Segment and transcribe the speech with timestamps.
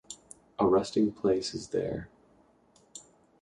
[0.57, 2.09] A resting place is there